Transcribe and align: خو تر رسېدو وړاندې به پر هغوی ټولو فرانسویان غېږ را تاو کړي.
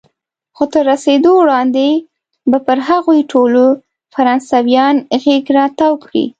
خو 0.55 0.63
تر 0.73 0.83
رسېدو 0.91 1.31
وړاندې 1.37 1.87
به 2.49 2.57
پر 2.65 2.77
هغوی 2.89 3.21
ټولو 3.31 3.63
فرانسویان 4.13 4.95
غېږ 5.23 5.45
را 5.57 5.65
تاو 5.77 5.93
کړي. 6.03 6.25